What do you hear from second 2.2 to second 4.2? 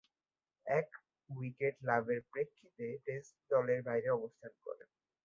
প্রেক্ষিতে টেস্ট দলের বাইরে